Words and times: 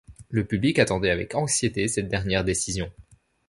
Le 0.29 0.43
public 0.45 0.79
attendait 0.79 1.11
avec 1.11 1.35
anxiété 1.35 1.87
cette 1.87 2.07
dernière 2.07 2.43
décision. 2.43 2.91